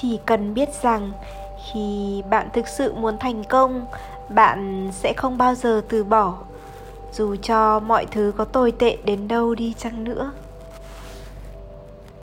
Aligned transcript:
chỉ 0.00 0.18
cần 0.26 0.54
biết 0.54 0.68
rằng 0.82 1.12
khi 1.70 2.22
bạn 2.30 2.48
thực 2.52 2.68
sự 2.68 2.94
muốn 2.94 3.18
thành 3.18 3.44
công, 3.44 3.86
bạn 4.28 4.88
sẽ 4.92 5.12
không 5.16 5.38
bao 5.38 5.54
giờ 5.54 5.82
từ 5.88 6.04
bỏ. 6.04 6.34
Dù 7.12 7.36
cho 7.36 7.80
mọi 7.80 8.06
thứ 8.10 8.32
có 8.36 8.44
tồi 8.44 8.72
tệ 8.72 8.96
đến 9.04 9.28
đâu 9.28 9.54
đi 9.54 9.74
chăng 9.78 10.04
nữa 10.04 10.32